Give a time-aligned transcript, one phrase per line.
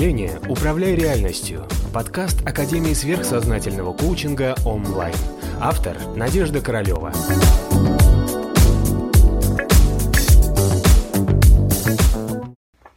[0.00, 5.14] мышления «Управляй реальностью»– подкаст Академии сверхсознательного коучинга онлайн.
[5.60, 7.12] Автор– Надежда Королева.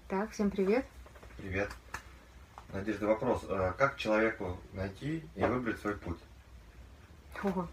[0.07, 0.86] Так, всем привет.
[1.36, 1.70] Привет.
[2.71, 3.41] Надежда, вопрос.
[3.49, 6.20] А Как человеку найти и выбрать свой путь?
[7.43, 7.67] О,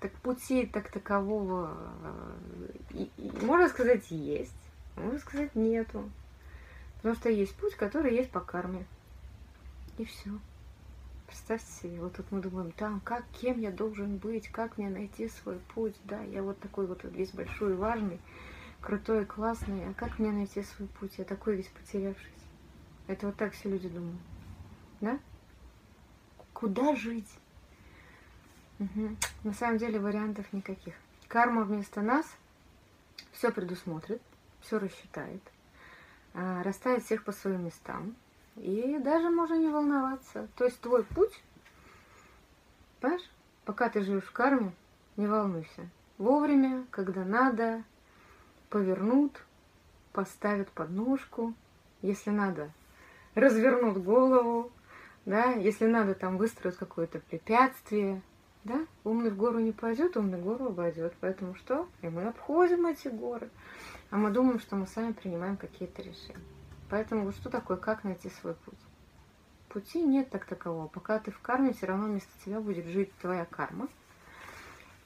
[0.00, 1.70] так пути так такового,
[2.02, 4.52] э, и- и, можно сказать, есть,
[4.96, 6.10] можно сказать, нету.
[7.06, 8.84] Потому что есть путь, который есть по карме.
[9.96, 10.30] И все.
[11.28, 15.28] Представьте себе, вот тут мы думаем, там, как, кем я должен быть, как мне найти
[15.28, 18.18] свой путь, да, я вот такой вот весь большой важный,
[18.80, 22.32] крутой классный, а как мне найти свой путь, я такой весь потерявшийся.
[23.06, 24.20] Это вот так все люди думают,
[25.00, 25.20] да?
[26.54, 27.30] Куда жить?
[28.80, 29.16] Мгм.
[29.44, 30.94] На самом деле вариантов никаких.
[31.28, 32.26] Карма вместо нас
[33.30, 34.20] все предусмотрит,
[34.60, 35.40] все рассчитает,
[36.36, 38.14] а, расставит всех по своим местам.
[38.56, 40.48] И даже можно не волноваться.
[40.56, 41.42] То есть твой путь,
[43.00, 43.28] понимаешь,
[43.64, 44.72] пока ты живешь в карме,
[45.16, 45.88] не волнуйся.
[46.18, 47.84] Вовремя, когда надо,
[48.68, 49.32] повернут,
[50.12, 51.54] поставят подножку,
[52.02, 52.70] если надо,
[53.34, 54.70] развернут голову,
[55.24, 58.20] да, если надо, там выстроят какое-то препятствие,
[58.64, 61.14] да, умный в гору не пойдет, умный гору обойдет.
[61.20, 61.88] Поэтому что?
[62.02, 63.48] И мы обходим эти горы.
[64.10, 66.40] А мы думаем, что мы сами принимаем какие-то решения.
[66.88, 68.78] Поэтому вот что такое, как найти свой путь?
[69.68, 70.86] Пути нет так такового.
[70.86, 73.88] Пока ты в карме, все равно вместо тебя будет жить твоя карма.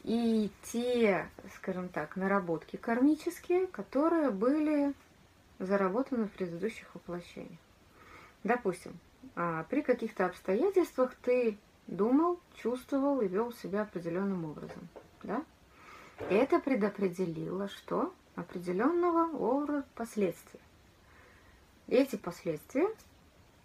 [0.04, 4.94] И те, скажем так, наработки кармические, которые были
[5.58, 7.58] заработаны в предыдущих воплощениях.
[8.44, 8.98] Допустим,
[9.36, 14.88] а, при каких-то обстоятельствах ты думал, чувствовал и вел себя определенным образом.
[15.22, 15.44] Да?
[16.30, 18.14] Это предопределило что?
[18.40, 20.60] Определенного последствия.
[21.88, 22.88] Эти последствия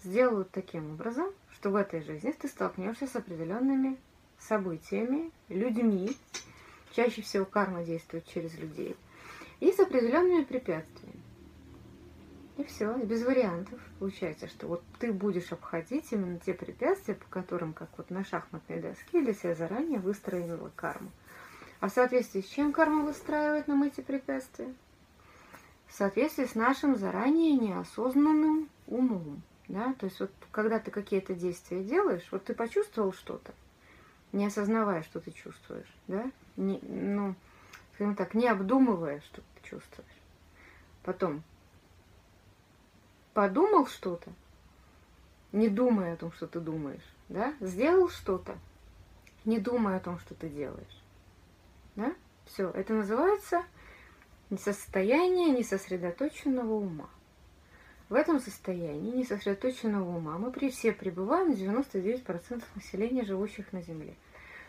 [0.04, 3.98] сделают таким образом, что в этой жизни ты столкнешься с определенными
[4.38, 6.18] событиями, людьми,
[6.92, 8.98] чаще всего карма действует через людей,
[9.62, 11.22] и с определенными препятствиями.
[12.58, 13.80] И все, без вариантов.
[14.00, 18.82] Получается, что вот ты будешь обходить именно те препятствия, по которым, как вот на шахматной
[18.82, 21.12] доске, для себя заранее выстроила карму.
[21.86, 24.74] А в соответствии с чем карма выстраивает нам эти препятствия?
[25.86, 29.44] В соответствии с нашим заранее неосознанным умом.
[29.68, 29.94] Да?
[30.00, 33.54] То есть вот когда ты какие-то действия делаешь, вот ты почувствовал что-то,
[34.32, 36.32] не осознавая, что ты чувствуешь, да?
[36.58, 37.36] Не, ну,
[37.94, 40.10] скажем так, не обдумывая, что ты чувствуешь.
[41.04, 41.44] Потом
[43.36, 44.32] подумал что-то,
[45.52, 47.54] не думая о том, что ты думаешь, да?
[47.60, 48.58] Сделал что-то,
[49.46, 51.05] не думая о том, что ты делаешь.
[51.96, 52.14] Да?
[52.46, 53.64] Все, это называется
[54.58, 57.10] состояние несосредоточенного ума.
[58.08, 64.14] В этом состоянии несосредоточенного ума мы при все пребываем 99% населения, живущих на Земле.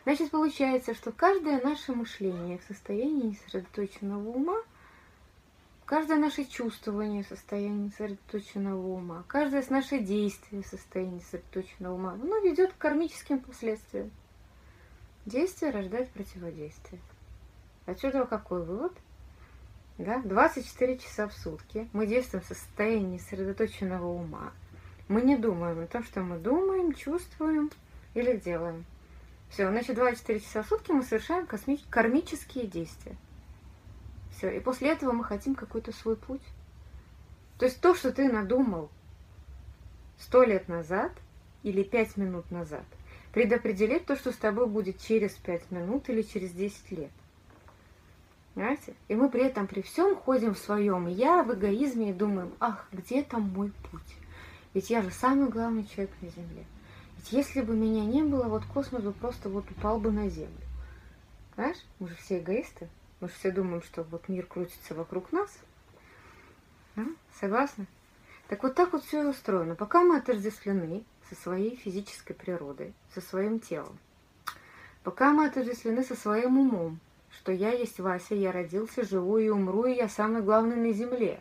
[0.05, 4.57] Значит, получается, что каждое наше мышление в состоянии несосредоточенного ума,
[5.85, 12.39] каждое наше чувствование в состоянии сосредоточенного ума, каждое наше действие в состоянии сосредоточенного ума, оно
[12.39, 14.11] ведет к кармическим последствиям.
[15.27, 17.01] Действие рождает противодействие.
[17.87, 18.93] Отсюда какой вывод?
[19.97, 20.21] Да?
[20.25, 24.53] 24 часа в сутки мы действуем в состоянии сосредоточенного ума.
[25.09, 27.71] Мы не думаем о том, что мы думаем, чувствуем
[28.15, 28.85] или делаем.
[29.51, 33.17] Все, значит, 24 часа в сутки мы совершаем косми- кармические действия.
[34.37, 36.43] Все, и после этого мы хотим какой-то свой путь.
[37.59, 38.91] То есть то, что ты надумал
[40.19, 41.13] сто лет назад
[41.63, 42.85] или пять минут назад,
[43.33, 47.11] предопределит то, что с тобой будет через пять минут или через 10 лет.
[48.57, 48.95] Понимаете?
[49.09, 52.89] И мы при этом при всем ходим в своем я, в эгоизме и думаем, ах,
[52.91, 54.17] где там мой путь?
[54.73, 56.65] Ведь я же самый главный человек на Земле.
[57.19, 60.65] Ведь если бы меня не было, вот космос бы просто вот упал бы на Землю.
[61.55, 61.85] Понимаешь?
[61.99, 62.89] Мы же все эгоисты.
[63.21, 65.59] Мы же все думаем, что вот мир крутится вокруг нас.
[66.97, 67.03] А?
[67.39, 67.87] Согласны?
[68.49, 69.75] Так вот так вот все и устроено.
[69.75, 73.99] Пока мы отождествлены со своей физической природой, со своим телом,
[75.03, 77.01] пока мы отождествлены со своим умом,
[77.31, 81.41] что я есть Вася, я родился, живу и умру, и я самый главный на земле.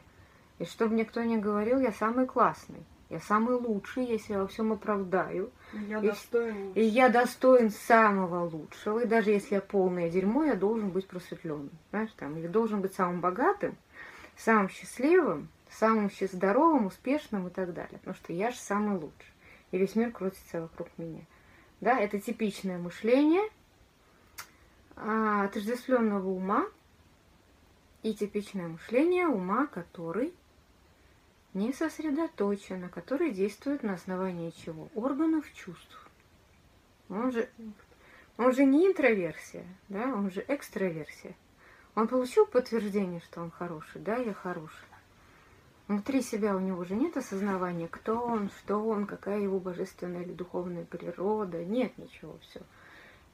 [0.60, 4.48] И чтобы мне кто ни говорил, я самый классный, я самый лучший, я себя во
[4.48, 5.52] всем оправдаю.
[5.74, 6.72] Я И- достоин.
[6.74, 11.72] И я достоин самого лучшего, и даже если я полное дерьмо, я должен быть просветленным,
[11.92, 13.76] знаешь, там, или должен быть самым богатым,
[14.38, 19.34] самым счастливым, самым здоровым, успешным и так далее, потому что я же самый лучший,
[19.72, 21.22] и весь мир крутится вокруг меня.
[21.82, 23.44] Да, это типичное мышление
[24.95, 26.65] отождествленного ума
[28.03, 30.33] и типичное мышление ума, который
[31.53, 34.89] не сосредоточена, который действует на основании чего?
[34.95, 36.09] Органов чувств.
[37.09, 37.50] Он же,
[38.38, 41.36] он же не интроверсия, да, он же экстраверсия.
[41.95, 44.86] Он получил подтверждение, что он хороший, да, я хороший.
[45.88, 50.33] Внутри себя у него же нет осознавания, кто он, что он, какая его божественная или
[50.33, 51.63] духовная природа.
[51.63, 52.62] Нет ничего, все.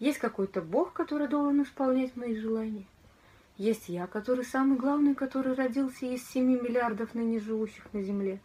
[0.02, 2.88] Есть какой-то Бог, который должен исполнять мои желания.
[3.56, 8.40] Есть я, который самый главный, который родился из 7 миллиардов ныне живущих на Земле.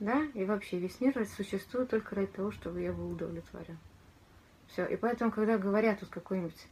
[0.00, 0.22] Да?
[0.32, 3.76] И вообще весь мир существует только ради того, чтобы я был удовлетворен.
[4.68, 4.86] Все.
[4.86, 6.66] И поэтому, когда говорят вот какой-нибудь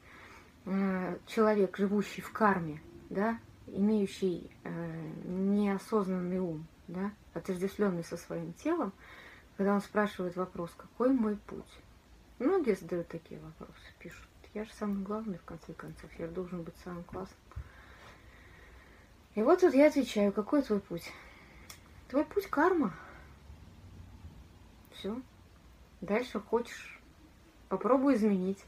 [0.64, 2.80] э, человек, живущий в карме,
[3.10, 8.94] да, имеющий э, неосознанный ум, да, отождествленный со своим телом,
[9.58, 11.68] когда он спрашивает вопрос, какой мой путь?
[12.40, 14.26] Многие задают такие вопросы, пишут.
[14.54, 17.38] Я же самый главный, в конце концов, я должен быть самым классным.
[19.34, 21.12] И вот тут я отвечаю, какой твой путь?
[22.08, 22.94] Твой путь карма.
[24.92, 25.20] Все.
[26.00, 26.98] Дальше хочешь,
[27.68, 28.64] попробуй изменить.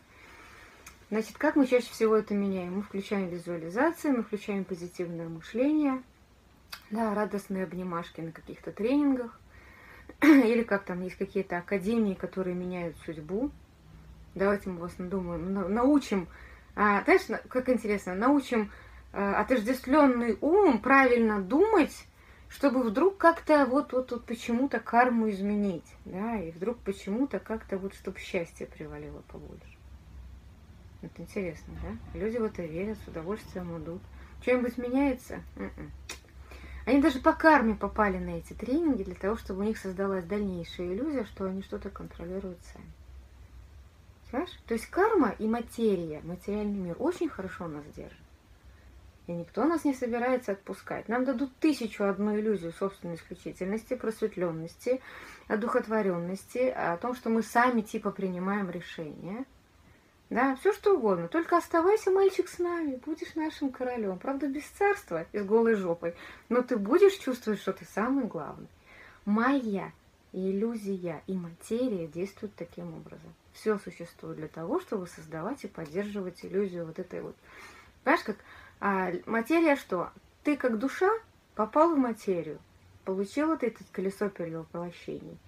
[1.08, 2.74] Значит, как мы чаще всего это меняем?
[2.74, 6.02] Мы включаем визуализацию, мы включаем позитивное мышление,
[6.90, 9.40] да, радостные обнимашки на каких-то тренингах,
[10.22, 13.50] или как там есть какие-то академии, которые меняют судьбу.
[14.34, 16.26] Давайте мы вас надумаем, научим,
[16.74, 18.70] а, знаешь, как интересно, научим
[19.12, 22.06] а, отождествленный ум правильно думать,
[22.48, 27.94] чтобы вдруг как-то вот, вот, вот почему-то карму изменить, да, и вдруг почему-то как-то вот,
[27.94, 29.76] чтобы счастье привалило побольше.
[31.02, 32.18] Это интересно, да?
[32.18, 34.00] Люди в это верят, с удовольствием идут.
[34.40, 35.42] Что-нибудь меняется?
[35.56, 35.90] М-м.
[36.86, 40.94] Они даже по карме попали на эти тренинги для того, чтобы у них создалась дальнейшая
[40.94, 42.86] иллюзия, что они что-то контролируют сами.
[44.32, 44.58] Понимаешь?
[44.66, 48.18] То есть карма и материя, материальный мир очень хорошо нас держит.
[49.28, 51.08] И никто нас не собирается отпускать.
[51.08, 55.00] Нам дадут тысячу одну иллюзию собственной исключительности, просветленности,
[55.46, 59.44] одухотворенности, о том, что мы сами типа принимаем решения–
[60.32, 61.28] да, все что угодно.
[61.28, 62.98] Только оставайся, мальчик, с нами.
[63.04, 64.18] Будешь нашим королем.
[64.18, 66.14] Правда, без царства и с голой жопой.
[66.48, 68.68] Но ты будешь чувствовать, что ты самый главный.
[70.32, 73.34] Иллюзия и материя действуют таким образом.
[73.52, 77.36] Все существует для того, чтобы создавать и поддерживать иллюзию вот этой вот.
[78.02, 78.36] Понимаешь, как
[78.80, 80.10] а, материя что?
[80.42, 81.10] Ты как душа
[81.54, 82.58] попал в материю,
[83.04, 85.38] получил вот это колесо перевоплощений.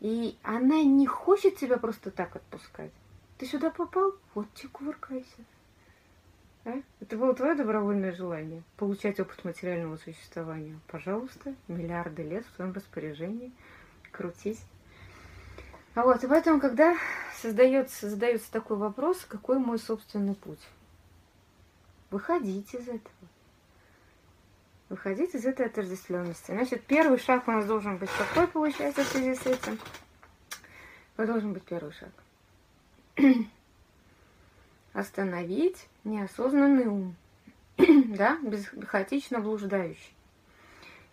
[0.00, 2.92] И она не хочет тебя просто так отпускать.
[3.38, 4.12] Ты сюда попал?
[4.34, 5.44] Вот тебе кувыркайся.
[6.64, 6.82] А?
[7.00, 10.78] Это было твое добровольное желание получать опыт материального существования.
[10.88, 13.52] Пожалуйста, миллиарды лет в твоем распоряжении.
[14.16, 14.62] Крутись.
[15.94, 16.96] А вот, и поэтому, когда
[17.40, 20.60] создается, задается такой вопрос, какой мой собственный путь?
[22.10, 23.14] Выходите из этого.
[24.88, 26.52] Выходить из этой отождествленности.
[26.52, 29.78] Значит, первый шаг у нас должен быть какой, получается, в связи с этим?
[31.10, 32.10] Какой должен быть первый шаг?
[34.96, 37.16] остановить неосознанный ум,
[37.76, 40.14] да, без, хаотично блуждающий,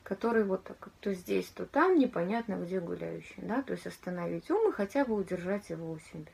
[0.03, 4.69] который вот так, то здесь, то там, непонятно где гуляющий, да, то есть остановить ум
[4.69, 6.31] и хотя бы удержать его у себя.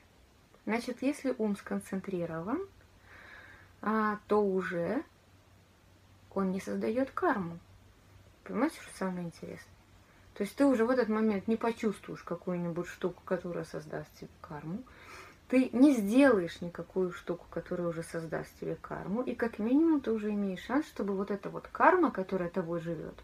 [0.66, 2.68] Значит, если ум сконцентрирован,
[3.82, 5.04] а, то уже
[6.34, 7.60] он не создает карму.
[8.44, 9.74] Понимаете, что самое интересное?
[10.34, 14.84] То есть ты уже в этот момент не почувствуешь какую-нибудь штуку, которая создаст тебе карму,
[15.50, 20.30] ты не сделаешь никакую штуку, которая уже создаст тебе карму, и как минимум ты уже
[20.30, 23.16] имеешь шанс, чтобы вот эта вот карма, которая тобой живет,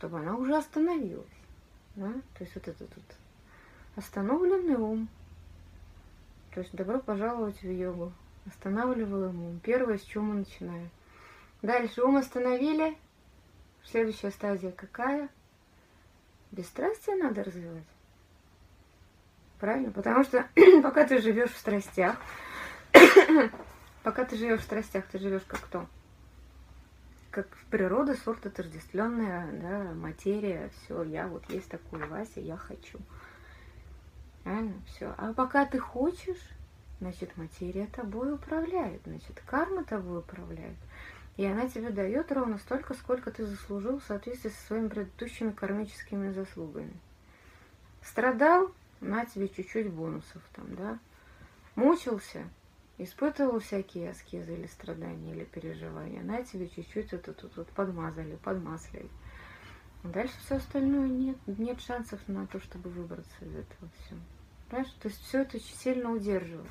[0.00, 1.26] чтобы она уже остановилась.
[1.94, 2.10] Да?
[2.38, 3.04] То есть вот этот вот
[3.96, 5.08] остановленный ум.
[6.54, 8.10] То есть добро пожаловать в йогу.
[8.46, 9.60] Останавливаем ум.
[9.62, 10.88] Первое, с чего мы начинаем.
[11.60, 12.96] Дальше ум остановили.
[13.84, 15.28] Следующая стадия какая?
[16.50, 17.84] Бесстрастие надо развивать.
[19.58, 19.92] Правильно?
[19.92, 20.48] Потому что
[20.82, 22.16] пока ты живешь в страстях,
[24.02, 25.86] пока ты живешь в страстях, ты живешь как кто?
[27.30, 32.98] Как природа, сорт отождествленная, да, материя, все, я вот есть такой Вася, я хочу.
[34.42, 34.74] Правильно?
[34.86, 35.14] Все.
[35.16, 36.40] А пока ты хочешь,
[36.98, 40.76] значит, материя тобой управляет, значит, карма тобой управляет.
[41.36, 46.32] И она тебе дает ровно столько, сколько ты заслужил в соответствии со своими предыдущими кармическими
[46.32, 46.92] заслугами.
[48.02, 50.98] Страдал, на тебе чуть-чуть бонусов там, да.
[51.76, 52.44] Мучился,
[53.02, 59.08] испытывал всякие аскезы или страдания, или переживания, на тебе чуть-чуть это тут вот подмазали, подмаслили.
[60.02, 64.20] Дальше все остальное нет, нет шансов на то, чтобы выбраться из этого всего.
[64.68, 64.92] Понимаешь?
[65.02, 66.70] То есть все это очень сильно удерживает.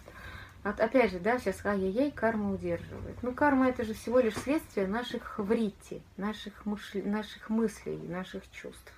[0.64, 3.22] Вот опять же, да, сейчас ай-яй-яй, карма удерживает.
[3.22, 6.92] Ну, карма это же всего лишь следствие наших врити, наших, мыш...
[6.96, 8.94] наших мыслей, наших чувств.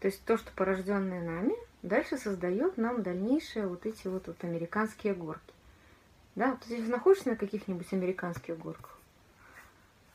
[0.00, 5.14] То есть то, что порожденное нами, дальше создает нам дальнейшие вот эти вот, вот американские
[5.14, 5.54] горки.
[6.36, 8.98] Да, вот здесь находишься на каких-нибудь американских горках.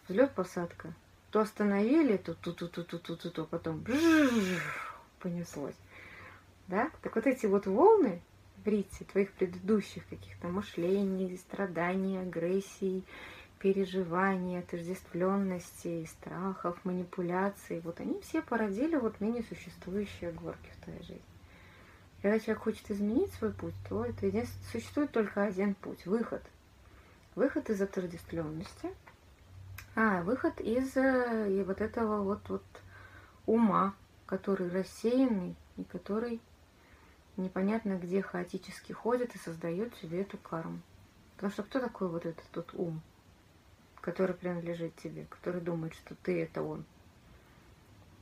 [0.07, 0.93] Взлет, посадка.
[1.31, 3.83] То остановили, то ту ту ту ту ту ту то потом
[5.19, 5.75] понеслось.
[6.67, 6.89] Да?
[7.01, 8.21] Так вот эти вот волны
[8.63, 13.03] в рите твоих предыдущих каких-то мышлений, страданий, агрессий,
[13.59, 21.34] переживаний, отождествленности, страхов, манипуляций, вот они все породили вот ныне существующие горки в твоей жизни.
[22.25, 26.41] Когда человек хочет изменить свой путь, то это единственное, существует только один путь– выход.
[27.35, 28.89] Выход из отождествленности,
[29.93, 32.63] а выход из э, и вот этого вот, вот
[33.45, 33.93] ума,
[34.25, 36.41] который рассеянный и который
[37.37, 40.79] непонятно где хаотически ходит и создает себе эту карму.
[41.35, 43.03] Потому что кто такой вот этот тот ум,
[44.01, 46.85] который принадлежит тебе, который думает, что ты это он?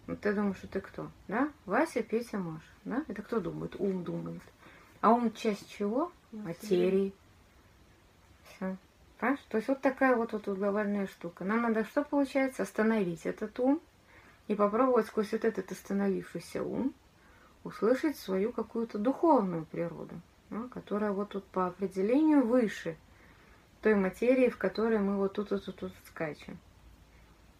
[0.08, 1.10] Вот ты думаешь, что ты кто?
[1.28, 1.50] Да?
[1.66, 2.66] Вася, Петя, Маша.
[2.84, 3.06] Да?
[3.08, 3.76] Это кто думает?
[3.80, 4.42] Ум думает.
[5.02, 6.12] А ум часть чего?
[6.32, 7.14] Материи.
[8.44, 8.76] Все.
[9.18, 9.40] Понимаешь?
[9.50, 11.46] То есть вот такая вот, вот глобальная штука.
[11.46, 12.64] Нам надо что получается?
[12.64, 13.80] Остановить этот ум
[14.48, 16.94] и попробовать сквозь вот этот остановившийся ум
[17.64, 20.20] услышать свою какую-то духовную природу,
[20.50, 22.98] да, которая вот тут по определению выше
[23.82, 26.60] той материи, в которой мы вот тут, тут, тут, тут скачем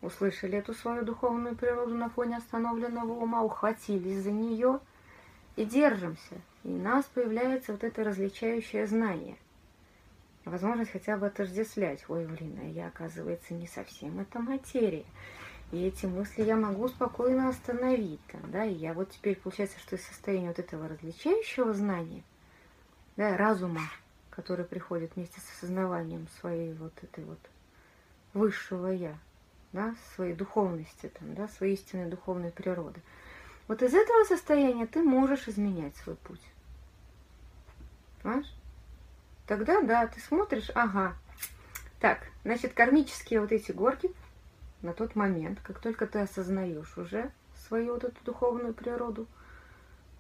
[0.04, 4.80] услышали эту свою духовную природу на фоне остановленного ума, ухватились за нее
[5.56, 6.36] и держимся.
[6.64, 9.38] И у нас появляется вот это различающее знание.
[10.46, 12.04] Возможность хотя бы отождествлять.
[12.10, 15.06] Ой, блин, а я, оказывается, не совсем это материя.
[15.72, 18.20] И эти мысли я могу спокойно остановить.
[18.28, 18.66] Там, да?
[18.66, 22.24] И я вот теперь, получается, что из состояния вот этого различающего знания,
[23.16, 23.82] да, разума,
[24.30, 27.40] который приходит вместе с осознаванием своей вот этой вот
[28.34, 29.18] высшего я,
[29.74, 33.02] да, своей духовности, там, да, своей истинной духовной природы.
[33.68, 36.42] Вот из этого состояния ты можешь изменять свой путь.
[38.22, 38.54] Понимаешь?
[39.48, 41.16] Тогда, да, ты смотришь, ага,
[42.00, 44.12] так, значит, кармические вот эти горки
[44.82, 47.32] на тот момент, как только ты осознаешь уже
[47.68, 49.28] свою вот эту духовную природу,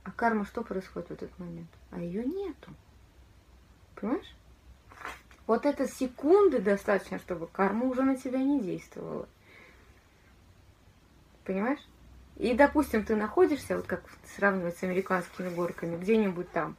[0.03, 1.69] а карма что происходит в этот момент?
[1.91, 2.71] А ее нету.
[3.95, 4.35] Понимаешь?
[5.45, 9.27] Вот это секунды достаточно, чтобы карма уже на тебя не действовала.
[11.45, 11.79] Понимаешь?
[12.37, 14.03] И, допустим, ты находишься, вот как
[14.35, 16.75] сравнивать с американскими горками, где-нибудь там,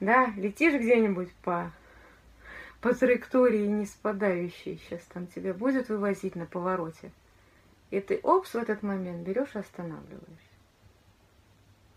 [0.00, 1.72] да, летишь где-нибудь по,
[2.80, 7.10] по траектории не спадающей, сейчас там тебя будет вывозить на повороте.
[7.90, 10.28] И ты, опс, в этот момент берешь и останавливаешься.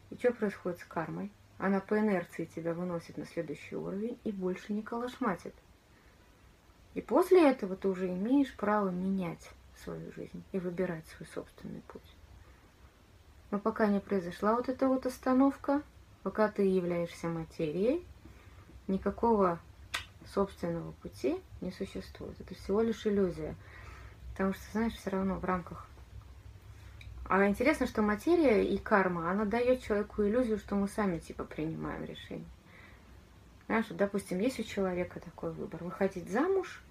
[0.09, 1.31] И что происходит с кармой?
[1.57, 5.53] Она по инерции тебя выносит на следующий уровень и больше не колошматит.
[6.95, 9.51] И после этого ты уже имеешь право менять
[9.83, 12.15] свою жизнь и выбирать свой собственный путь.
[13.51, 15.81] Но пока не произошла вот эта вот остановка,
[16.23, 18.05] пока ты являешься материей,
[18.87, 19.59] никакого
[20.33, 22.39] собственного пути не существует.
[22.39, 23.55] Это всего лишь иллюзия.
[24.31, 25.87] Потому что, знаешь, все равно в рамках...
[27.25, 32.03] А интересно, что материя и карма, она дает человеку иллюзию, что мы сами типа принимаем
[32.03, 32.47] решение.
[33.67, 35.83] Знаешь, допустим, есть у человека такой выбор.
[35.83, 36.81] Выходить замуж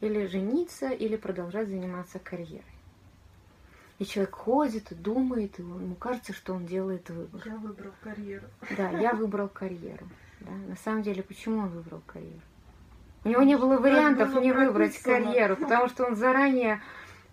[0.00, 2.64] или жениться, или продолжать заниматься карьерой.
[3.98, 7.42] И человек ходит и думает, и ему кажется, что он делает выбор.
[7.44, 8.46] Я выбрал карьеру.
[8.76, 10.08] Да, я выбрал карьеру.
[10.40, 10.52] Да.
[10.68, 12.40] На самом деле, почему он выбрал карьеру?
[13.24, 16.80] У него не было вариантов было не выбрать карьеру, потому что он заранее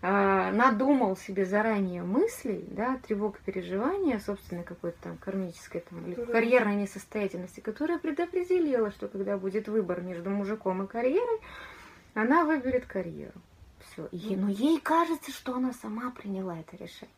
[0.01, 6.75] э, надумал себе заранее мыслей, да, тревог, переживания, собственно, какой-то там кармической там, или карьерной
[6.75, 11.39] несостоятельности, которая предопределила, что когда будет выбор между мужиком и карьерой,
[12.17, 13.39] она выберет карьеру.
[13.79, 14.07] Все.
[14.11, 17.13] И, но ей кажется, что она сама приняла это решение.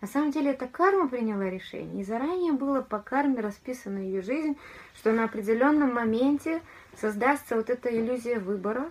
[0.00, 4.56] На самом деле это карма приняла решение, и заранее было по карме расписана ее жизнь,
[4.96, 6.62] что на определенном моменте
[6.96, 8.90] создастся вот эта иллюзия выбора,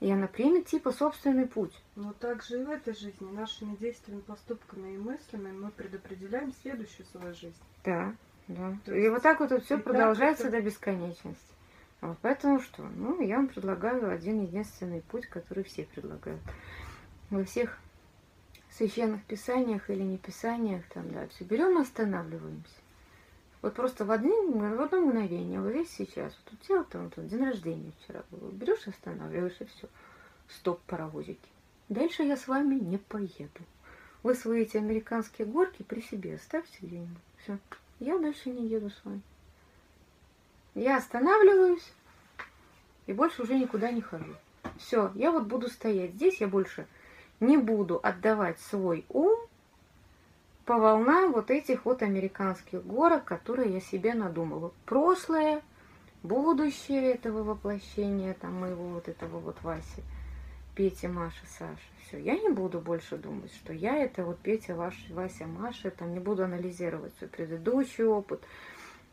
[0.00, 1.80] и она примет типа собственный путь.
[1.94, 7.32] Но также и в этой жизни нашими действиями, поступками и мыслями мы предопределяем следующую свою
[7.34, 7.54] жизнь.
[7.84, 8.12] Да,
[8.48, 8.76] да.
[8.84, 10.56] То и вот так вот, вот все продолжается это...
[10.56, 11.52] до бесконечности.
[12.02, 12.82] Вот поэтому что?
[12.82, 16.40] Ну, я вам предлагаю один единственный путь, который все предлагают.
[17.30, 17.78] Во всех
[18.70, 22.74] священных писаниях или не писаниях, там, да, все берем и останавливаемся.
[23.62, 27.28] Вот просто в, один, в одно мгновение, вот здесь сейчас, вот у тебя там, там
[27.28, 29.88] день рождения вчера был, берешь и останавливаешь, и все.
[30.48, 31.48] Стоп, паровозики.
[31.88, 33.60] Дальше я с вами не поеду.
[34.24, 37.22] Вы свои эти американские горки при себе оставьте где-нибудь.
[37.38, 37.58] Все.
[38.00, 39.22] Я дальше не еду с вами.
[40.74, 41.92] Я останавливаюсь
[43.06, 44.34] и больше уже никуда не хожу.
[44.78, 46.86] Все, я вот буду стоять здесь, я больше
[47.40, 49.38] не буду отдавать свой ум
[50.64, 54.72] по волнам вот этих вот американских горок, которые я себе надумала.
[54.86, 55.60] Прошлое,
[56.22, 60.02] будущее этого воплощения, там моего вот этого вот Васи,
[60.74, 61.76] Петя, Маша, Саша.
[62.06, 66.12] Все, я не буду больше думать, что я это вот Петя, Ваш, Вася, Маша, там
[66.12, 68.40] не буду анализировать свой предыдущий опыт,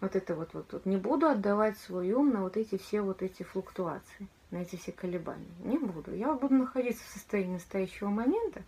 [0.01, 3.21] вот это вот, вот, вот, не буду отдавать свой ум на вот эти все вот
[3.21, 5.45] эти флуктуации, на эти все колебания.
[5.63, 6.13] Не буду.
[6.13, 8.63] Я буду находиться в состоянии настоящего момента,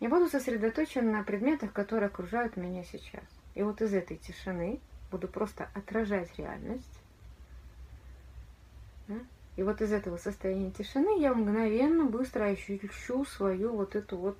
[0.00, 3.24] я буду сосредоточен на предметах, которые окружают меня сейчас.
[3.54, 7.00] И вот из этой тишины буду просто отражать реальность,
[9.56, 14.38] и вот из этого состояния тишины я мгновенно, быстро ощущу свою вот эту вот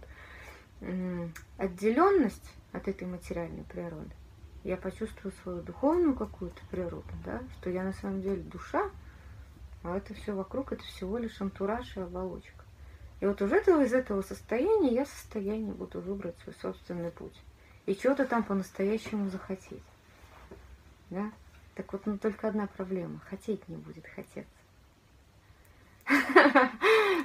[1.58, 4.10] отделенность от этой материальной природы.
[4.62, 8.90] Я почувствую свою духовную какую-то природу, да, что я на самом деле душа,
[9.82, 12.64] а это все вокруг, это всего лишь антураж и оболочка.
[13.20, 17.38] И вот уже из этого состояния я в состоянии буду выбрать свой собственный путь.
[17.86, 19.82] И чего-то там по-настоящему захотеть.
[21.10, 21.30] Да?
[21.74, 23.20] Так вот, ну только одна проблема.
[23.28, 24.54] Хотеть не будет хотеться.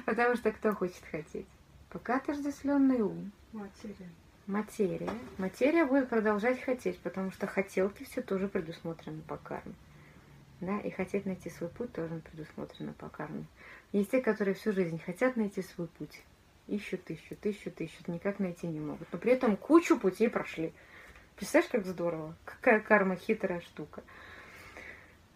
[0.06, 1.46] Потому что кто хочет хотеть?
[1.90, 3.32] Пока отождествленный ум.
[3.52, 4.10] Материя.
[4.46, 5.10] Материя.
[5.38, 9.74] Материя будет продолжать хотеть, потому что хотелки все тоже предусмотрены по карме.
[10.60, 13.46] Да, и хотеть найти свой путь тоже предусмотрено по карме.
[13.90, 16.22] Есть те, которые всю жизнь хотят найти свой путь.
[16.68, 19.12] Ищут, ищут, ищут, ищут, никак найти не могут.
[19.12, 20.72] Но при этом кучу путей прошли.
[21.34, 22.36] Представляешь, как здорово?
[22.44, 24.04] Какая карма хитрая штука.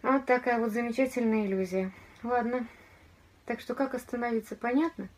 [0.03, 1.91] Вот такая вот замечательная иллюзия.
[2.23, 2.65] Ладно.
[3.45, 5.09] Так что как остановиться, понятно?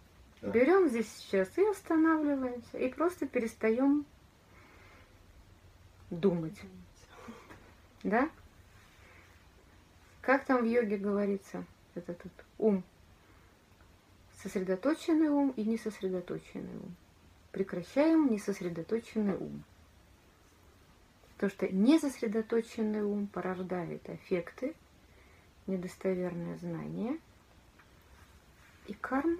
[0.43, 0.49] Да.
[0.49, 4.05] Берем здесь сейчас и останавливаемся, и просто перестаем
[6.09, 6.59] думать.
[8.03, 8.29] Да?
[10.21, 11.63] Как там в йоге говорится?
[11.95, 12.83] Это тут ум.
[14.41, 16.93] Сосредоточенный ум и несосредоточенный ум.
[17.53, 19.63] Прекращаем несосредоточенный ум.
[21.37, 24.75] То, что несосредоточенный ум порождает эффекты,
[25.67, 27.17] недостоверное знание–
[28.87, 29.39] и карм.